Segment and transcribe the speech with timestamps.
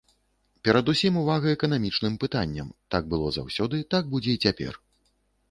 [0.67, 4.73] Перадусім увага эканамічным пытанням, так было заўсёды, так будзе і цяпер.